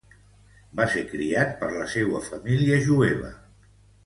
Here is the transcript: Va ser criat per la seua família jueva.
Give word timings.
Va 0.79 0.87
ser 0.93 1.03
criat 1.11 1.53
per 1.59 1.69
la 1.75 1.85
seua 1.93 2.23
família 2.31 2.81
jueva. 2.89 3.31